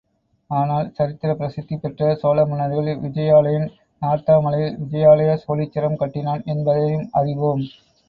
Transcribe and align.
ஆனால், 0.49 0.87
சரித்திரப் 0.91 1.37
பிரசித்தி 1.37 1.77
பெற்ற 1.77 2.15
சோழ 2.15 2.45
மன்னர்களில் 2.45 3.03
விஜயாலயன், 3.03 3.69
நார்த்தாமலையில் 4.01 4.77
விஜயாலய 4.81 5.39
சோழீச்சரம் 5.45 5.97
கட்டினான் 5.97 6.45
என்பதையும் 6.51 7.09
அறிவோம். 7.13 7.65